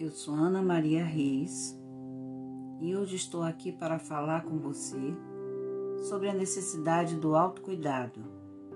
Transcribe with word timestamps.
Eu 0.00 0.08
sou 0.08 0.32
Ana 0.32 0.62
Maria 0.62 1.04
Reis 1.04 1.78
e 2.80 2.96
hoje 2.96 3.16
estou 3.16 3.42
aqui 3.42 3.70
para 3.70 3.98
falar 3.98 4.44
com 4.44 4.56
você 4.56 5.14
sobre 6.08 6.26
a 6.26 6.32
necessidade 6.32 7.16
do 7.16 7.36
autocuidado 7.36 8.24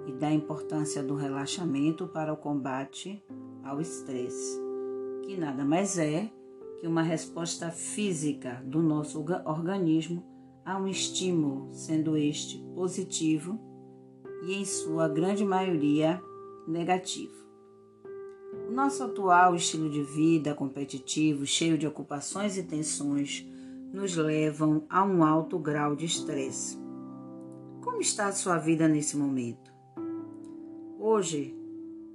e 0.06 0.12
da 0.12 0.30
importância 0.30 1.02
do 1.02 1.14
relaxamento 1.14 2.06
para 2.06 2.30
o 2.30 2.36
combate 2.36 3.24
ao 3.64 3.80
estresse, 3.80 4.60
que 5.22 5.34
nada 5.34 5.64
mais 5.64 5.96
é 5.96 6.30
que 6.78 6.86
uma 6.86 7.00
resposta 7.00 7.70
física 7.70 8.62
do 8.62 8.82
nosso 8.82 9.24
organismo 9.46 10.22
a 10.62 10.76
um 10.76 10.86
estímulo, 10.86 11.72
sendo 11.72 12.18
este 12.18 12.58
positivo 12.74 13.58
e, 14.42 14.52
em 14.52 14.64
sua 14.66 15.08
grande 15.08 15.42
maioria, 15.42 16.22
negativo. 16.68 17.43
O 18.68 18.72
nosso 18.72 19.04
atual 19.04 19.54
estilo 19.54 19.88
de 19.90 20.02
vida 20.02 20.54
competitivo, 20.54 21.46
cheio 21.46 21.78
de 21.78 21.86
ocupações 21.86 22.56
e 22.56 22.62
tensões, 22.62 23.46
nos 23.92 24.16
levam 24.16 24.84
a 24.88 25.04
um 25.04 25.22
alto 25.22 25.58
grau 25.58 25.94
de 25.94 26.06
estresse. 26.06 26.78
Como 27.82 28.00
está 28.00 28.26
a 28.26 28.32
sua 28.32 28.58
vida 28.58 28.88
nesse 28.88 29.16
momento? 29.16 29.72
Hoje 30.98 31.54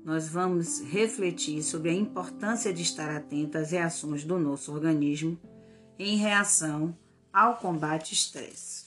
nós 0.03 0.27
vamos 0.27 0.81
refletir 0.81 1.61
sobre 1.61 1.91
a 1.91 1.93
importância 1.93 2.73
de 2.73 2.81
estar 2.81 3.09
atento 3.09 3.57
às 3.57 3.71
reações 3.71 4.23
do 4.23 4.39
nosso 4.39 4.73
organismo 4.73 5.37
em 5.97 6.17
reação 6.17 6.97
ao 7.31 7.57
combate 7.57 8.13
estresse. 8.13 8.85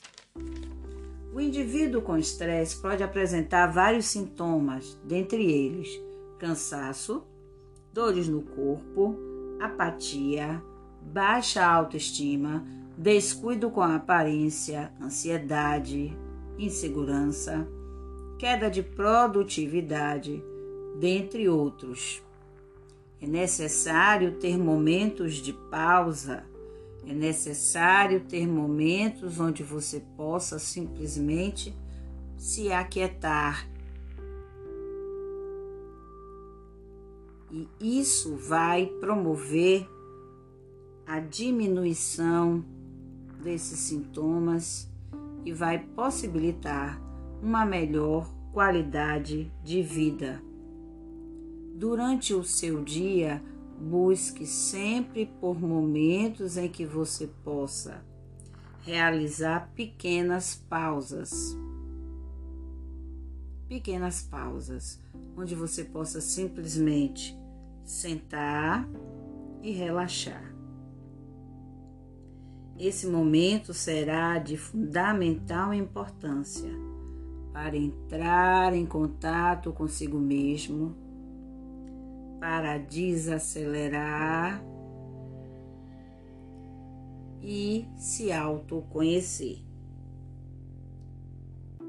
O 1.33 1.41
indivíduo 1.41 2.03
com 2.03 2.19
estresse 2.19 2.77
pode 2.81 3.03
apresentar 3.03 3.69
vários 3.69 4.07
sintomas, 4.07 4.99
dentre 5.05 5.43
eles 5.51 5.89
cansaço, 6.39 7.25
dores 7.93 8.29
no 8.29 8.43
corpo, 8.43 9.17
apatia, 9.61 10.63
baixa 11.03 11.65
autoestima, 11.65 12.65
descuido 12.97 13.71
com 13.71 13.81
a 13.81 13.97
aparência, 13.97 14.93
ansiedade, 15.01 16.17
insegurança, 16.59 17.67
queda 18.39 18.71
de 18.71 18.83
produtividade, 18.83 20.43
dentre 20.99 21.49
outros. 21.49 22.23
É 23.21 23.27
necessário 23.27 24.33
ter 24.39 24.59
momentos 24.59 25.35
de 25.35 25.53
pausa, 25.53 26.45
é 27.07 27.13
necessário 27.13 28.21
ter 28.21 28.47
momentos 28.47 29.39
onde 29.39 29.63
você 29.63 30.01
possa 30.17 30.59
simplesmente 30.59 31.75
se 32.37 32.73
aquietar. 32.73 33.72
E 37.53 37.69
isso 37.79 38.35
vai 38.35 38.87
promover 38.87 39.87
a 41.07 41.21
diminuição 41.21 42.65
desses 43.43 43.79
sintomas 43.79 44.91
e 45.45 45.53
vai 45.53 45.79
possibilitar 45.79 46.99
uma 47.43 47.67
melhor 47.67 48.33
qualidade 48.55 49.53
de 49.63 49.83
vida. 49.83 50.43
Durante 51.75 52.33
o 52.33 52.43
seu 52.43 52.83
dia, 52.83 53.43
busque 53.79 54.47
sempre 54.47 55.27
por 55.39 55.61
momentos 55.61 56.57
em 56.57 56.71
que 56.71 56.87
você 56.87 57.27
possa 57.45 58.03
realizar 58.81 59.71
pequenas 59.75 60.55
pausas. 60.55 61.55
Pequenas 63.69 64.23
pausas, 64.23 64.99
onde 65.37 65.55
você 65.55 65.85
possa 65.85 66.21
simplesmente 66.21 67.42
sentar 67.85 68.89
e 69.63 69.73
relaxar. 69.73 70.53
Esse 72.79 73.07
momento 73.07 73.73
será 73.73 74.39
de 74.39 74.57
fundamental 74.57 75.73
importância 75.73 76.71
para 77.53 77.77
entrar 77.77 78.75
em 78.75 78.87
contato 78.87 79.73
consigo 79.73 80.19
mesmo, 80.19 80.97
para 82.41 82.79
desacelerar 82.79 84.65
e 87.41 87.87
se 87.97 88.33
autoconhecer. 88.33 89.59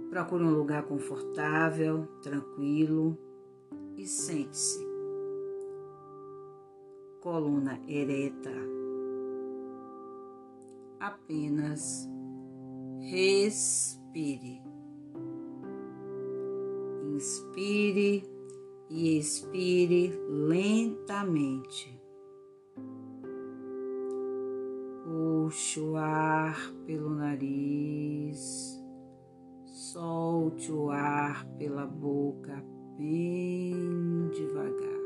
Procure 0.09 0.43
um 0.43 0.51
lugar 0.51 0.83
confortável, 0.83 2.05
tranquilo 2.21 3.17
e 3.97 4.05
sente-se. 4.05 4.92
Coluna 7.23 7.79
ereta 7.87 8.51
apenas 10.99 12.05
respire. 12.99 14.61
Inspire 17.13 18.29
e 18.89 19.17
expire 19.19 20.11
lentamente. 20.27 21.97
Puxe 25.05 25.79
o 25.79 25.95
ar 25.95 26.73
pelo 26.85 27.09
nariz, 27.09 28.83
solte 29.63 30.73
o 30.73 30.91
ar 30.91 31.45
pela 31.57 31.85
boca 31.85 32.61
bem 32.97 34.27
devagar. 34.33 35.02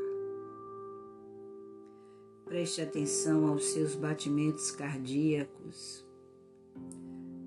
Preste 2.48 2.80
atenção 2.80 3.46
aos 3.46 3.62
seus 3.66 3.94
batimentos 3.94 4.70
cardíacos, 4.70 6.02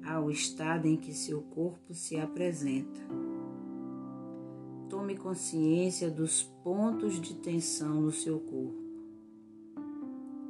ao 0.05 0.29
estado 0.29 0.87
em 0.87 0.95
que 0.95 1.11
seu 1.11 1.41
corpo 1.41 1.91
se 1.91 2.17
apresenta. 2.17 2.99
Tome 4.87 5.17
consciência 5.17 6.11
dos 6.11 6.43
pontos 6.63 7.19
de 7.19 7.33
tensão 7.33 7.99
no 7.99 8.11
seu 8.11 8.39
corpo. 8.41 8.79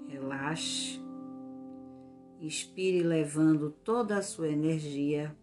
Relaxe. 0.07 0.99
Inspire 2.41 3.03
levando 3.03 3.71
toda 3.71 4.17
a 4.17 4.21
sua 4.21 4.49
energia 4.49 5.33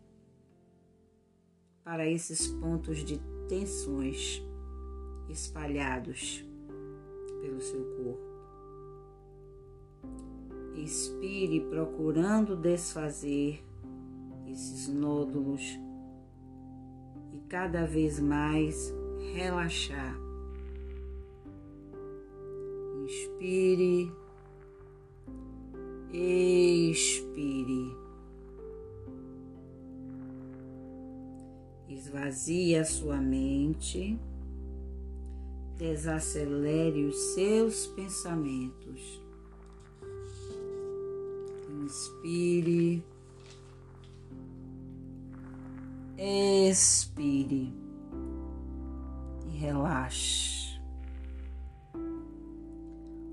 para 1.82 2.06
esses 2.06 2.46
pontos 2.48 2.98
de 2.98 3.18
tensões 3.48 4.42
espalhados 5.30 6.44
pelo 7.40 7.60
seu 7.62 7.82
corpo. 7.96 8.27
Expire 10.82 11.60
procurando 11.68 12.54
desfazer 12.54 13.64
esses 14.46 14.88
nódulos 14.88 15.78
e 17.32 17.38
cada 17.48 17.84
vez 17.84 18.20
mais 18.20 18.94
relaxar. 19.34 20.16
Inspire, 23.02 24.12
expire. 26.12 27.96
Esvazie 31.88 32.76
a 32.76 32.84
sua 32.84 33.16
mente, 33.16 34.16
desacelere 35.76 37.04
os 37.04 37.16
seus 37.34 37.86
pensamentos. 37.88 39.27
Inspire. 41.88 43.02
Expire. 46.18 47.72
E 49.46 49.56
relaxe. 49.56 50.78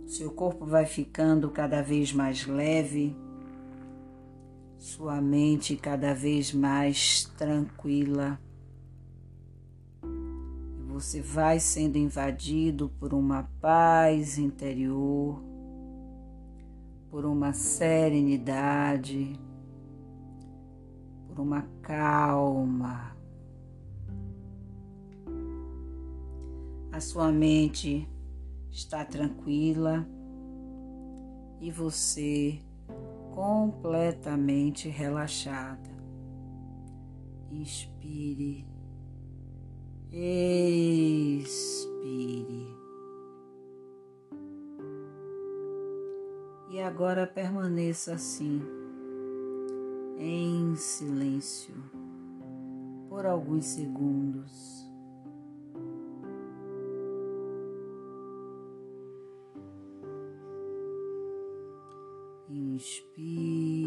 Seu 0.08 0.32
corpo 0.32 0.66
vai 0.66 0.86
ficando 0.86 1.50
cada 1.52 1.82
vez 1.82 2.14
mais 2.14 2.48
leve, 2.48 3.14
sua 4.78 5.20
mente 5.20 5.76
cada 5.76 6.14
vez 6.14 6.54
mais 6.54 7.26
tranquila. 7.38 8.40
Você 10.88 11.22
vai 11.22 11.60
sendo 11.60 11.98
invadido 11.98 12.88
por 13.02 13.14
uma 13.14 13.50
paz 13.60 14.38
interior 14.38 15.55
por 17.10 17.26
uma 17.26 17.54
serenidade, 17.54 19.40
por 21.28 21.40
uma 21.40 21.62
calma. 21.82 23.16
A 26.92 27.00
sua 27.00 27.32
mente 27.32 28.08
está 28.72 29.04
tranquila 29.04 30.08
e 31.60 31.72
você 31.72 32.60
completamente 33.34 34.88
relaxada. 34.88 35.90
Inspire. 37.52 38.66
E 40.12 40.55
agora 46.96 47.28
permaneça 47.28 48.14
assim, 48.14 48.62
em 50.18 50.74
silêncio, 50.78 51.76
por 53.10 53.26
alguns 53.26 53.66
segundos. 53.66 54.90
Inspire, 62.48 63.85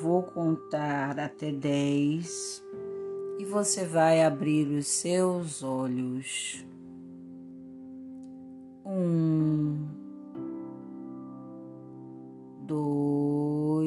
vou 0.00 0.22
contar 0.22 1.18
até 1.18 1.50
dez 1.50 2.62
e 3.38 3.44
você 3.44 3.84
vai 3.84 4.22
abrir 4.22 4.68
os 4.68 4.86
seus 4.86 5.62
olhos. 5.62 6.64
Um, 8.86 9.86
dois, 12.64 13.78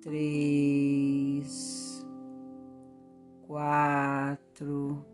três, 0.00 1.54
quatro, 3.46 5.04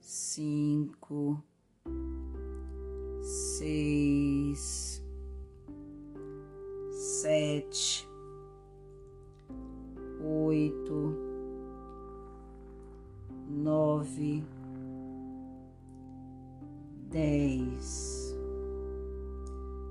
cinco, 0.00 1.42
sete, 7.26 8.08
oito, 10.22 11.12
nove, 13.48 14.44
dez. 17.10 18.32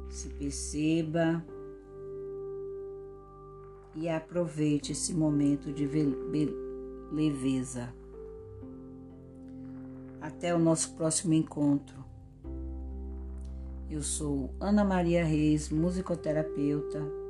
Se 0.10 0.30
perceba 0.30 1.46
e 3.94 4.08
aproveite 4.08 4.94
esse 4.94 5.14
momento 5.14 5.74
de 5.74 5.86
leveza. 7.12 7.94
Até 10.22 10.56
o 10.56 10.58
nosso 10.58 10.96
próximo 10.96 11.34
encontro. 11.34 11.98
Eu 13.90 14.02
sou 14.02 14.52
Ana 14.58 14.86
Maria 14.86 15.26
Reis, 15.26 15.70
musicoterapeuta 15.70 17.25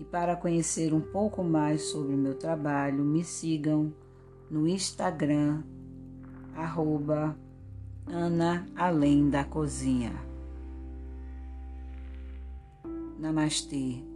e 0.00 0.04
para 0.04 0.34
conhecer 0.34 0.94
um 0.94 1.00
pouco 1.00 1.44
mais 1.44 1.82
sobre 1.82 2.14
o 2.14 2.18
meu 2.18 2.34
trabalho, 2.34 3.04
me 3.04 3.22
sigam 3.22 3.92
no 4.50 4.66
Instagram, 4.66 5.62
arroba 6.56 7.36
Ana 8.06 8.66
Além 8.74 9.28
da 9.28 9.44
Cozinha. 9.44 10.14
Namastê. 13.18 14.09